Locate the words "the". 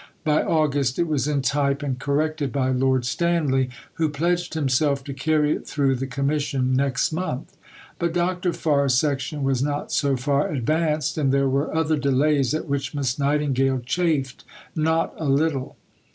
5.93-6.07